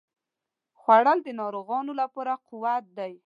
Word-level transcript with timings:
خوړل 0.79 1.19
د 1.23 1.29
ناروغانو 1.41 1.91
لپاره 2.01 2.33
قوت 2.47 2.83
دی 2.97 3.13